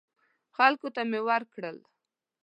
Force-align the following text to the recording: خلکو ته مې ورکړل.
خلکو 0.55 0.87
ته 0.95 1.01
مې 1.09 1.19
ورکړل. 1.27 1.77